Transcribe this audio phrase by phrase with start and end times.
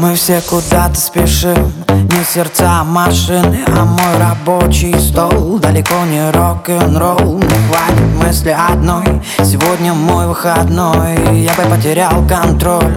[0.00, 1.74] Мы все куда-то спешим.
[1.90, 5.58] Не сердца машины, а мой рабочий стол.
[5.58, 7.36] Далеко не рок-н-ролл.
[7.36, 9.04] Не хватит мысли одной.
[9.44, 11.42] Сегодня мой выходной.
[11.42, 12.96] Я бы потерял контроль.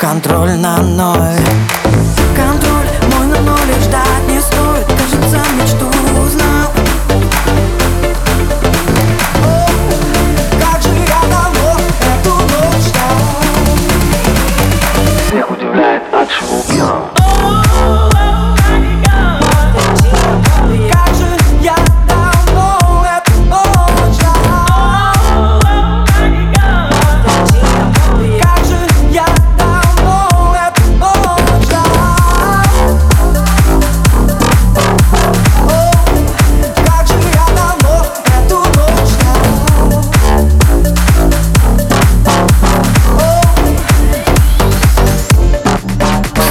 [0.00, 1.36] Контроль на ноль
[2.36, 2.75] Контроль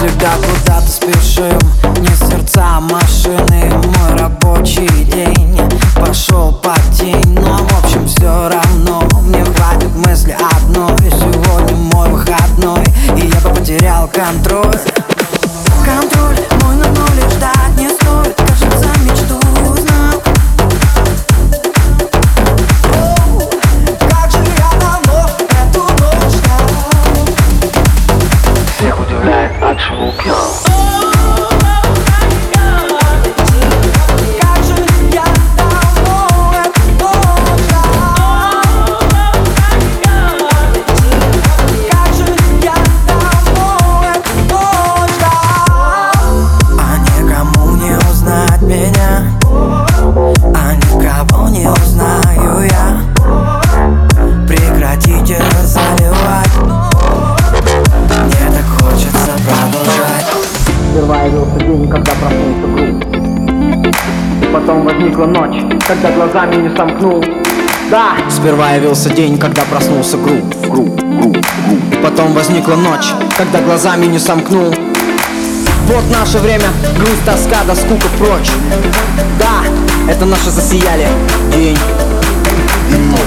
[0.05, 1.59] Всегда куда-то спешим?
[1.99, 3.71] Не сердца, а машины.
[3.73, 5.59] Мой рабочий день
[5.95, 10.95] Пошел под тень Но в общем все равно Мне хватит мысли одной.
[11.09, 12.83] Сегодня мой выходной
[13.17, 14.79] И я бы потерял контроль.
[15.83, 18.04] Контроль мой на и ждать не стоит
[30.67, 31.04] Oh.
[62.65, 63.05] Грудь
[64.41, 67.23] И потом возникла ночь, когда глазами не сомкнул.
[67.91, 68.13] Да!
[68.29, 71.37] Сперва явился день, когда проснулся груб, груб, груб, груб.
[71.91, 74.73] И потом возникла ночь, когда глазами не сомкнул.
[75.87, 76.67] Вот наше время,
[76.97, 78.49] грусть, тоска, да скука прочь.
[79.37, 79.63] Да,
[80.11, 81.07] это наше засияли
[81.53, 81.77] день
[83.13, 83.19] О,